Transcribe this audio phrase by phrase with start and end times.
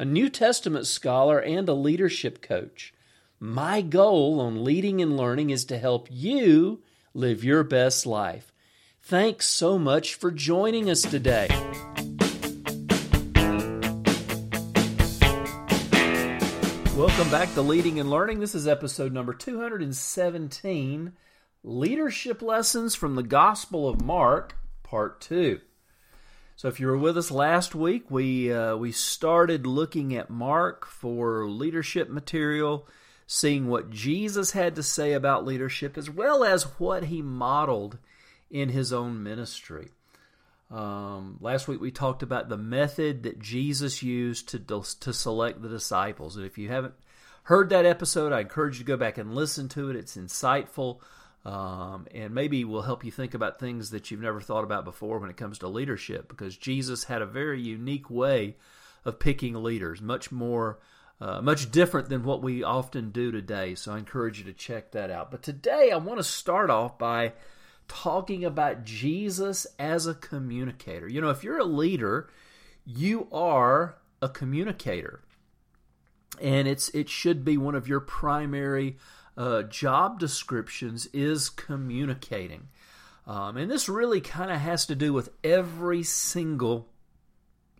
[0.00, 2.94] a New Testament scholar, and a leadership coach.
[3.40, 6.82] My goal on leading and learning is to help you
[7.14, 8.52] live your best life.
[9.02, 11.48] Thanks so much for joining us today.
[16.96, 18.38] Welcome back to Leading and Learning.
[18.38, 21.12] This is episode number 217
[21.64, 25.60] Leadership Lessons from the Gospel of Mark, Part 2.
[26.58, 30.86] So, if you were with us last week, we, uh, we started looking at Mark
[30.86, 32.88] for leadership material,
[33.28, 37.98] seeing what Jesus had to say about leadership, as well as what he modeled
[38.50, 39.90] in his own ministry.
[40.68, 45.68] Um, last week we talked about the method that Jesus used to to select the
[45.68, 46.94] disciples, and if you haven't
[47.44, 49.96] heard that episode, I encourage you to go back and listen to it.
[49.96, 50.98] It's insightful,
[51.48, 55.18] um, and maybe will help you think about things that you've never thought about before
[55.18, 56.28] when it comes to leadership.
[56.28, 58.56] Because Jesus had a very unique way
[59.04, 60.78] of picking leaders, much more.
[61.20, 63.74] Uh, much different than what we often do today.
[63.74, 65.32] So I encourage you to check that out.
[65.32, 67.32] But today I want to start off by
[67.88, 71.08] talking about Jesus as a communicator.
[71.08, 72.30] You know, if you're a leader,
[72.86, 75.24] you are a communicator.
[76.40, 78.96] And it's it should be one of your primary
[79.38, 82.68] uh, job descriptions is communicating.
[83.24, 86.88] Um, and this really kind of has to do with every single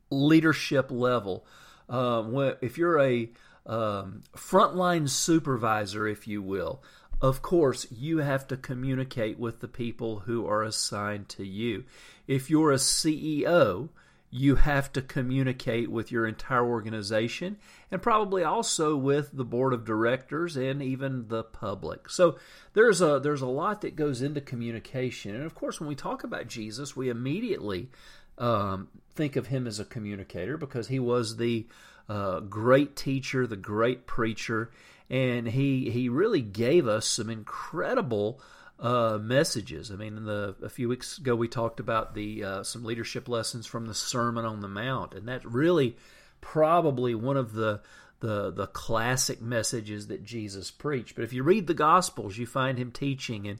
[0.09, 1.45] leadership level.
[1.89, 3.31] Um, if you're a
[3.67, 6.81] um, frontline supervisor, if you will,
[7.21, 11.85] of course, you have to communicate with the people who are assigned to you.
[12.29, 13.89] If you're a CEO,
[14.31, 17.57] you have to communicate with your entire organization
[17.91, 22.11] and probably also with the board of directors and even the public.
[22.11, 22.39] So
[22.75, 25.35] there's a there's a lot that goes into communication.
[25.35, 27.91] And of course, when we talk about Jesus, we immediately
[28.37, 31.67] um, think of him as a communicator because he was the
[32.09, 34.71] uh, great teacher, the great preacher
[35.11, 38.41] and he he really gave us some incredible
[38.81, 39.91] uh, messages.
[39.91, 43.67] I mean, the, a few weeks ago we talked about the uh, some leadership lessons
[43.67, 45.97] from the Sermon on the Mount, and that's really
[46.41, 47.81] probably one of the
[48.21, 51.15] the the classic messages that Jesus preached.
[51.15, 53.59] But if you read the Gospels, you find him teaching and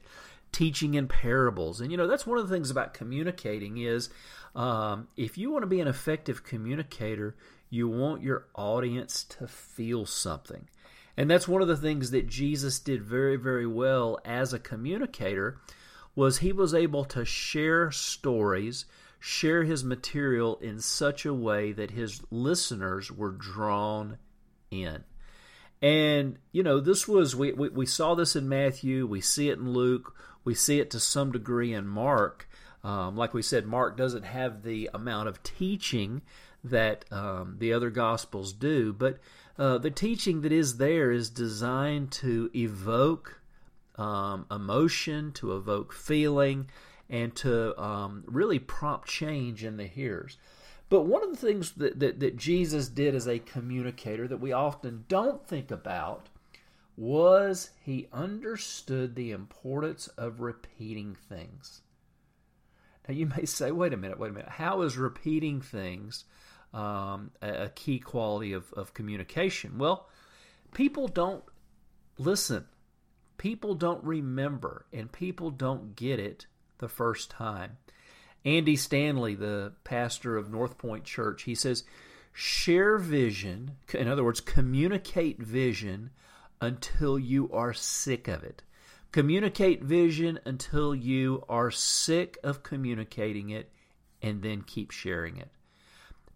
[0.51, 4.09] teaching in parables, and you know that's one of the things about communicating is
[4.55, 7.35] um, if you want to be an effective communicator,
[7.69, 10.67] you want your audience to feel something.
[11.19, 15.59] And that's one of the things that Jesus did very, very well as a communicator
[16.15, 18.85] was he was able to share stories,
[19.19, 24.17] share his material in such a way that his listeners were drawn
[24.71, 25.03] in.
[25.81, 29.59] And, you know, this was, we, we, we saw this in Matthew, we see it
[29.59, 30.15] in Luke,
[30.45, 32.47] we see it to some degree in Mark.
[32.81, 36.21] Um, like we said, Mark doesn't have the amount of teaching
[36.63, 39.19] that um, the other Gospels do, but
[39.59, 43.41] uh, the teaching that is there is designed to evoke
[43.97, 46.69] um, emotion, to evoke feeling,
[47.09, 50.37] and to um, really prompt change in the hearers.
[50.87, 54.53] But one of the things that, that, that Jesus did as a communicator that we
[54.53, 56.29] often don't think about
[56.95, 61.81] was he understood the importance of repeating things.
[63.07, 64.49] Now you may say, wait a minute, wait a minute.
[64.49, 66.23] How is repeating things
[66.73, 69.77] um, a, key quality of, of communication.
[69.77, 70.07] Well,
[70.73, 71.43] people don't
[72.17, 72.65] listen,
[73.37, 76.45] people don't remember, and people don't get it
[76.77, 77.77] the first time.
[78.45, 81.83] Andy Stanley, the pastor of North Point Church, he says,
[82.31, 86.11] share vision, in other words, communicate vision
[86.61, 88.61] until you are sick of it.
[89.11, 93.71] Communicate vision until you are sick of communicating it
[94.21, 95.49] and then keep sharing it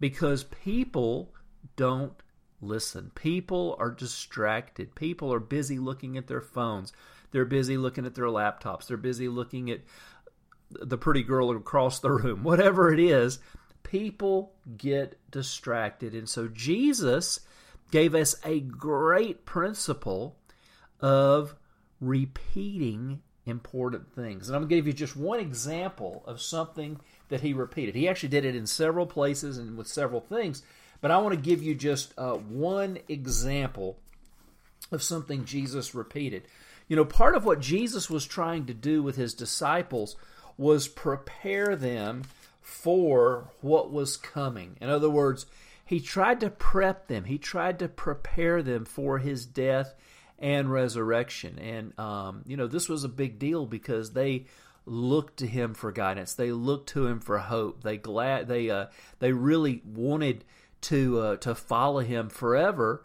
[0.03, 1.33] because people
[1.77, 2.11] don't
[2.59, 3.09] listen.
[3.15, 4.93] People are distracted.
[4.95, 6.91] People are busy looking at their phones.
[7.31, 8.85] They're busy looking at their laptops.
[8.85, 9.79] They're busy looking at
[10.71, 12.43] the pretty girl across the room.
[12.43, 13.39] Whatever it is,
[13.83, 16.13] people get distracted.
[16.13, 17.39] And so Jesus
[17.89, 20.35] gave us a great principle
[20.99, 21.55] of
[22.01, 24.49] repeating important things.
[24.49, 26.99] And I'm going to give you just one example of something
[27.33, 27.95] that he repeated.
[27.95, 30.61] He actually did it in several places and with several things,
[31.01, 33.97] but I want to give you just uh, one example
[34.91, 36.47] of something Jesus repeated.
[36.87, 40.15] You know, part of what Jesus was trying to do with his disciples
[40.57, 42.21] was prepare them
[42.61, 44.77] for what was coming.
[44.79, 45.47] In other words,
[45.83, 49.95] he tried to prep them, he tried to prepare them for his death
[50.37, 51.57] and resurrection.
[51.57, 54.45] And, um, you know, this was a big deal because they
[54.85, 56.33] looked to him for guidance.
[56.33, 57.83] They looked to him for hope.
[57.83, 58.87] They glad they uh,
[59.19, 60.43] they really wanted
[60.81, 63.03] to uh, to follow him forever,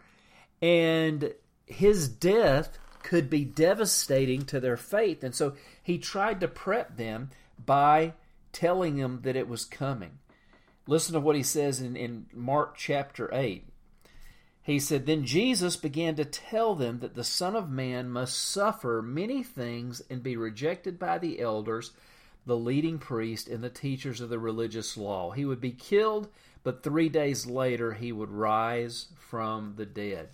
[0.61, 1.33] and
[1.65, 5.23] his death could be devastating to their faith.
[5.23, 7.29] And so he tried to prep them
[7.65, 8.13] by
[8.51, 10.19] telling them that it was coming.
[10.87, 13.65] Listen to what he says in, in Mark chapter 8.
[14.69, 19.01] He said, Then Jesus began to tell them that the Son of Man must suffer
[19.01, 21.91] many things and be rejected by the elders,
[22.45, 25.31] the leading priest, and the teachers of the religious law.
[25.31, 26.27] He would be killed,
[26.61, 30.29] but three days later he would rise from the dead.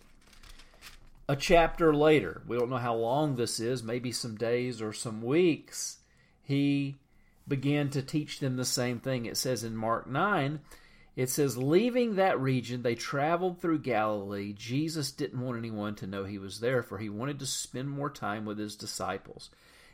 [1.29, 5.21] A chapter later, we don't know how long this is, maybe some days or some
[5.21, 5.99] weeks,
[6.43, 6.97] he
[7.47, 9.27] began to teach them the same thing.
[9.27, 10.59] It says in Mark 9,
[11.15, 14.53] it says, leaving that region, they traveled through Galilee.
[14.53, 18.09] Jesus didn't want anyone to know he was there, for he wanted to spend more
[18.09, 19.49] time with his disciples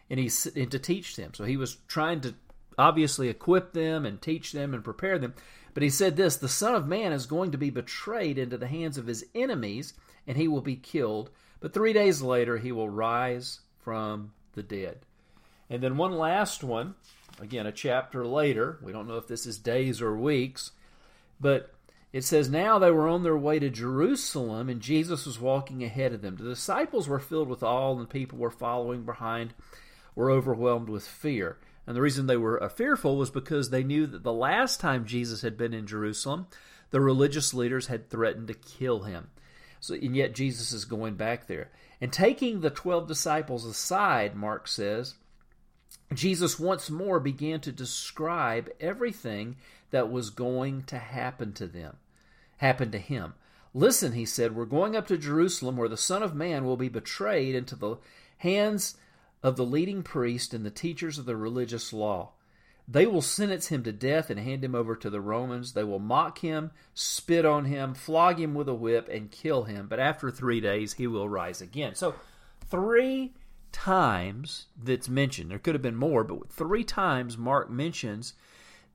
[0.09, 1.33] and, he, and to teach them.
[1.33, 2.33] So he was trying to
[2.77, 5.35] obviously equip them and teach them and prepare them.
[5.73, 8.67] But he said this The Son of Man is going to be betrayed into the
[8.67, 9.93] hands of his enemies,
[10.27, 11.29] and he will be killed.
[11.59, 14.99] But three days later, he will rise from the dead.
[15.69, 16.95] And then one last one,
[17.39, 18.79] again, a chapter later.
[18.81, 20.71] We don't know if this is days or weeks,
[21.41, 21.73] but
[22.13, 26.13] it says, Now they were on their way to Jerusalem, and Jesus was walking ahead
[26.13, 26.35] of them.
[26.35, 29.53] The disciples were filled with awe, and the people were following behind,
[30.15, 31.57] were overwhelmed with fear.
[31.87, 35.05] And the reason they were uh, fearful was because they knew that the last time
[35.05, 36.47] Jesus had been in Jerusalem,
[36.91, 39.29] the religious leaders had threatened to kill him.
[39.79, 41.71] So, and yet Jesus is going back there.
[41.99, 45.15] And taking the 12 disciples aside, Mark says,
[46.13, 49.55] Jesus once more began to describe everything
[49.91, 51.97] that was going to happen to them,
[52.57, 53.33] happen to him.
[53.73, 56.89] Listen, he said, we're going up to Jerusalem where the Son of Man will be
[56.89, 57.97] betrayed into the
[58.37, 58.97] hands
[59.43, 62.31] of the leading priest and the teachers of the religious law.
[62.87, 65.73] They will sentence him to death and hand him over to the Romans.
[65.73, 69.87] They will mock him, spit on him, flog him with a whip, and kill him.
[69.87, 71.95] But after three days, he will rise again.
[71.95, 72.15] So,
[72.69, 73.33] three
[73.71, 78.33] times that's mentioned, there could have been more, but three times Mark mentions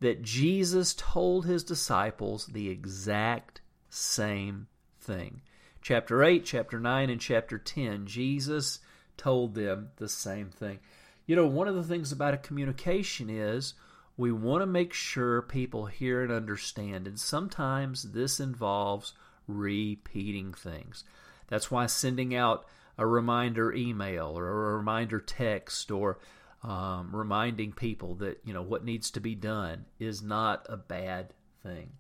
[0.01, 4.67] that Jesus told his disciples the exact same
[5.01, 5.41] thing.
[5.81, 8.81] Chapter 8, chapter 9, and chapter 10, Jesus
[9.17, 10.81] told them the same thing.
[11.27, 13.75] You know, one of the things about a communication is
[14.17, 19.13] we want to make sure people hear and understand, and sometimes this involves
[19.47, 21.05] repeating things.
[21.49, 22.67] That's why sending out
[22.99, 26.19] a reminder email or a reminder text or
[26.67, 31.33] um, reminding people that you know what needs to be done is not a bad
[31.63, 31.91] thing.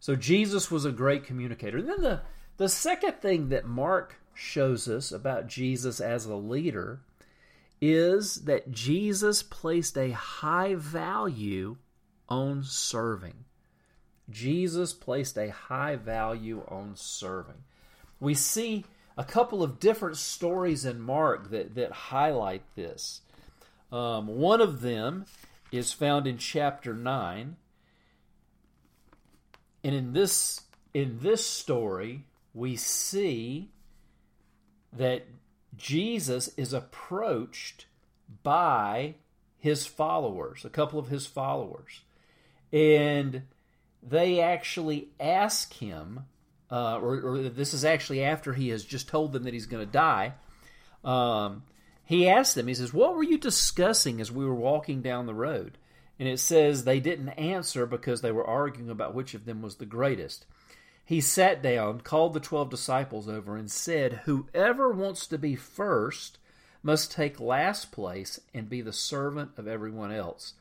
[0.00, 1.78] So Jesus was a great communicator.
[1.78, 2.20] And then the
[2.56, 7.00] the second thing that Mark shows us about Jesus as a leader
[7.80, 11.76] is that Jesus placed a high value
[12.28, 13.44] on serving.
[14.30, 17.62] Jesus placed a high value on serving.
[18.20, 18.86] We see
[19.16, 23.20] a couple of different stories in Mark that, that highlight this.
[23.94, 25.24] Um, one of them
[25.70, 27.54] is found in chapter 9.
[29.84, 33.70] And in this in this story, we see
[34.92, 35.26] that
[35.76, 37.86] Jesus is approached
[38.42, 39.14] by
[39.58, 42.00] his followers, a couple of his followers.
[42.72, 43.42] And
[44.02, 46.26] they actually ask him,
[46.70, 49.84] uh, or, or, this is actually after he has just told them that he's going
[49.84, 50.34] to die.
[51.04, 51.62] Um,
[52.04, 55.34] he asked them, he says, What were you discussing as we were walking down the
[55.34, 55.78] road?
[56.18, 59.76] And it says they didn't answer because they were arguing about which of them was
[59.76, 60.46] the greatest.
[61.04, 66.38] He sat down, called the twelve disciples over, and said, Whoever wants to be first
[66.82, 70.54] must take last place and be the servant of everyone else.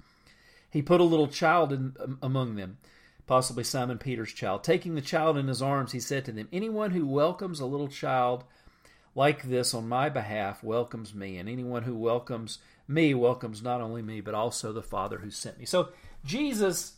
[0.69, 2.77] He put a little child in, um, among them,
[3.27, 4.63] possibly Simon Peter's child.
[4.63, 7.89] Taking the child in his arms, he said to them, Anyone who welcomes a little
[7.89, 8.43] child
[9.15, 14.01] like this on my behalf welcomes me, and anyone who welcomes me welcomes not only
[14.01, 15.65] me, but also the Father who sent me.
[15.65, 15.89] So
[16.25, 16.93] Jesus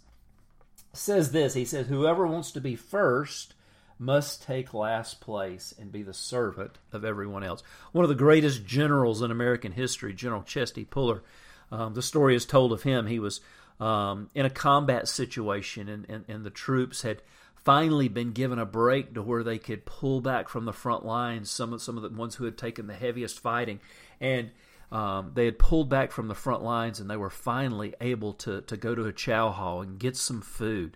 [0.93, 3.53] says this He says, Whoever wants to be first
[3.97, 7.63] must take last place and be the servant of everyone else.
[7.91, 11.23] One of the greatest generals in American history, General Chesty Puller,
[11.71, 13.07] um, the story is told of him.
[13.07, 13.39] He was
[13.79, 17.21] um, in a combat situation, and, and, and the troops had
[17.65, 21.49] finally been given a break to where they could pull back from the front lines.
[21.49, 23.79] Some of some of the ones who had taken the heaviest fighting,
[24.21, 24.51] and
[24.91, 28.61] um, they had pulled back from the front lines, and they were finally able to
[28.61, 30.95] to go to a chow hall and get some food.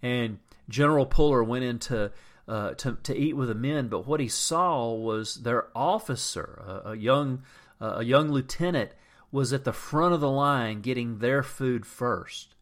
[0.00, 2.12] And General Puller went into
[2.46, 6.90] uh, to to eat with the men, but what he saw was their officer, a,
[6.90, 7.42] a young
[7.80, 8.92] uh, a young lieutenant,
[9.32, 12.54] was at the front of the line getting their food first.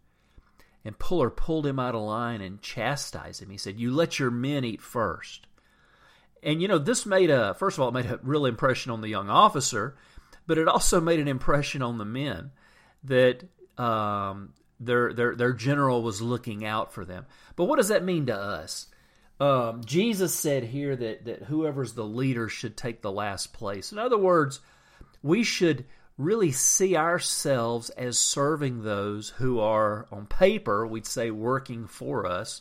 [0.84, 3.50] And Puller pulled him out of line and chastised him.
[3.50, 5.46] He said, "You let your men eat first.
[6.42, 9.00] And you know, this made a first of all, it made a real impression on
[9.00, 9.96] the young officer,
[10.46, 12.50] but it also made an impression on the men
[13.04, 13.44] that
[13.78, 17.26] um, their their their general was looking out for them.
[17.54, 18.88] But what does that mean to us?
[19.38, 23.92] Um, Jesus said here that that whoever's the leader should take the last place.
[23.92, 24.60] In other words,
[25.22, 25.84] we should
[26.18, 32.60] really see ourselves as serving those who are on paper we'd say working for us,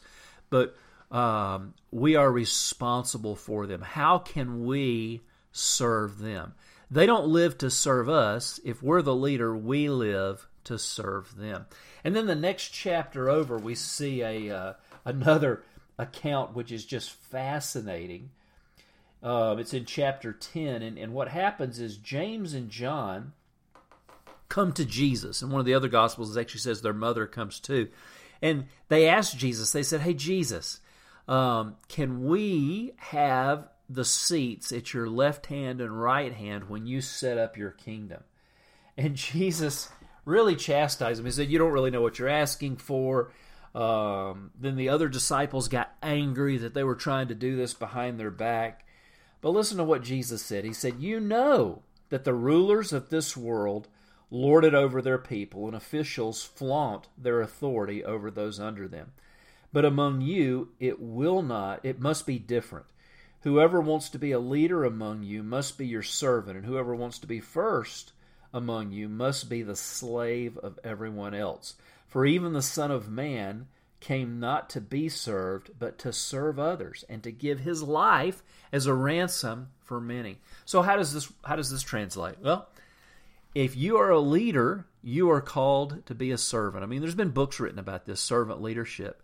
[0.49, 0.75] but
[1.11, 3.81] um, we are responsible for them.
[3.81, 6.53] How can we serve them?
[6.89, 8.59] They don't live to serve us.
[8.63, 11.65] If we're the leader, we live to serve them.
[12.03, 14.73] And then the next chapter over, we see a uh,
[15.05, 15.63] another
[15.97, 18.31] account which is just fascinating.
[19.23, 23.33] Uh, it's in chapter 10, and, and what happens is James and John
[24.51, 25.41] come to Jesus.
[25.41, 27.87] And one of the other gospels actually says their mother comes too.
[28.41, 30.81] And they asked Jesus, they said, Hey, Jesus,
[31.27, 36.99] um, can we have the seats at your left hand and right hand when you
[36.99, 38.23] set up your kingdom?
[38.97, 39.87] And Jesus
[40.25, 41.25] really chastised him.
[41.25, 43.31] He said, You don't really know what you're asking for.
[43.73, 48.19] Um, then the other disciples got angry that they were trying to do this behind
[48.19, 48.85] their back.
[49.39, 50.65] But listen to what Jesus said.
[50.65, 53.87] He said, You know that the rulers of this world
[54.31, 59.11] lord it over their people, and officials flaunt their authority over those under them.
[59.73, 62.87] But among you, it will not, it must be different.
[63.41, 67.19] Whoever wants to be a leader among you must be your servant, and whoever wants
[67.19, 68.13] to be first
[68.53, 71.75] among you must be the slave of everyone else.
[72.07, 73.67] For even the Son of Man
[73.99, 78.85] came not to be served, but to serve others, and to give his life as
[78.85, 80.37] a ransom for many.
[80.65, 82.35] So how does this how does this translate?
[82.41, 82.67] Well,
[83.53, 86.83] if you are a leader, you are called to be a servant.
[86.83, 89.21] I mean, there's been books written about this servant leadership.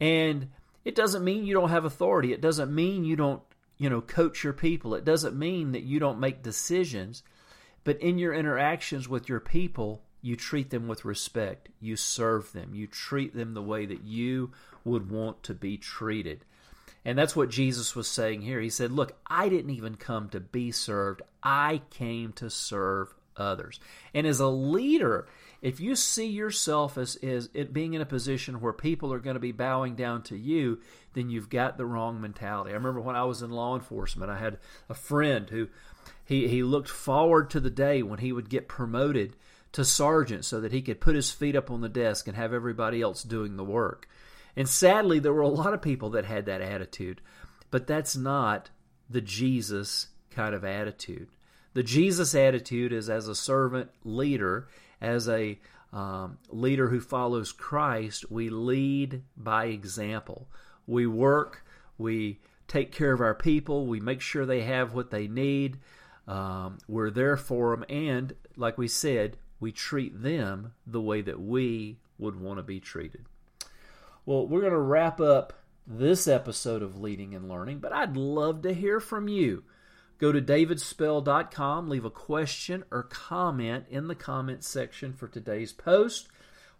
[0.00, 0.50] And
[0.84, 2.32] it doesn't mean you don't have authority.
[2.32, 3.42] It doesn't mean you don't,
[3.78, 4.94] you know, coach your people.
[4.94, 7.22] It doesn't mean that you don't make decisions.
[7.84, 11.68] But in your interactions with your people, you treat them with respect.
[11.80, 12.74] You serve them.
[12.74, 14.52] You treat them the way that you
[14.84, 16.44] would want to be treated.
[17.04, 18.60] And that's what Jesus was saying here.
[18.60, 23.80] He said, Look, I didn't even come to be served, I came to serve others.
[24.14, 25.26] And as a leader,
[25.60, 29.34] if you see yourself as, as it being in a position where people are going
[29.34, 30.80] to be bowing down to you,
[31.14, 32.72] then you've got the wrong mentality.
[32.72, 34.58] I remember when I was in law enforcement, I had
[34.88, 35.68] a friend who
[36.24, 39.36] he, he looked forward to the day when he would get promoted
[39.72, 42.52] to sergeant so that he could put his feet up on the desk and have
[42.52, 44.08] everybody else doing the work.
[44.56, 47.22] And sadly, there were a lot of people that had that attitude,
[47.70, 48.70] but that's not
[49.08, 51.28] the Jesus kind of attitude.
[51.74, 54.68] The Jesus attitude is as a servant leader,
[55.00, 55.58] as a
[55.92, 60.48] um, leader who follows Christ, we lead by example.
[60.86, 61.64] We work,
[61.98, 65.78] we take care of our people, we make sure they have what they need.
[66.26, 71.40] Um, we're there for them, and like we said, we treat them the way that
[71.40, 73.26] we would want to be treated.
[74.24, 75.52] Well, we're going to wrap up
[75.86, 79.64] this episode of Leading and Learning, but I'd love to hear from you.
[80.18, 86.28] Go to davidspell.com, leave a question or comment in the comment section for today's post.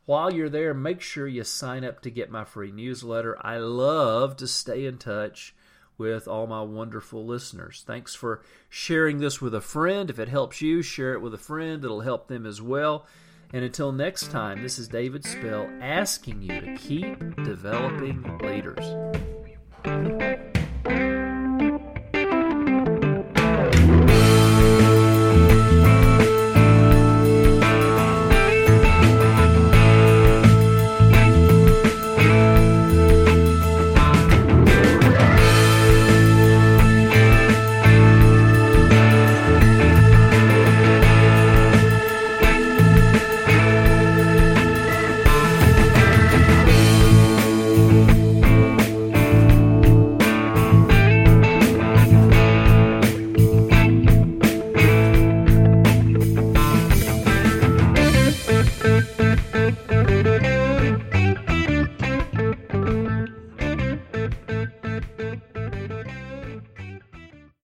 [0.05, 3.37] While you're there, make sure you sign up to get my free newsletter.
[3.45, 5.55] I love to stay in touch
[5.97, 7.85] with all my wonderful listeners.
[7.87, 10.11] Thanks for sharing this with a friend.
[10.11, 11.85] If it helps you, share it with a friend.
[11.85, 13.07] It'll help them as well.
[13.53, 19.22] And until next time, this is David Spell asking you to keep developing leaders.